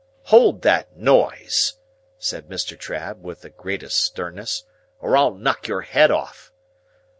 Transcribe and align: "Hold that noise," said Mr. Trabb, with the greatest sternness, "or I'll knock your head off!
"Hold 0.33 0.63
that 0.63 0.97
noise," 0.97 1.75
said 2.17 2.47
Mr. 2.49 2.75
Trabb, 2.75 3.21
with 3.21 3.41
the 3.41 3.51
greatest 3.51 3.97
sternness, 4.03 4.63
"or 4.99 5.15
I'll 5.15 5.35
knock 5.35 5.67
your 5.67 5.81
head 5.81 6.09
off! 6.09 6.51